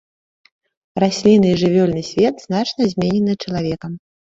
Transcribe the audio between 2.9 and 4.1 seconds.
зменены чалавекам.